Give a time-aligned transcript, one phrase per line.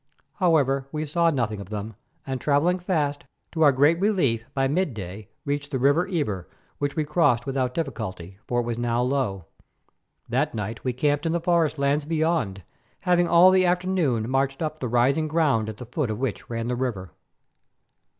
[0.37, 1.93] However, we saw nothing of them,
[2.25, 6.47] and, travelling fast, to our great relief by midday reached the river Ebur,
[6.79, 9.45] which we crossed without difficulty, for it was now low.
[10.27, 12.63] That night we camped in the forest lands beyond,
[13.01, 16.67] having all the afternoon marched up the rising ground at the foot of which ran
[16.67, 17.11] the river.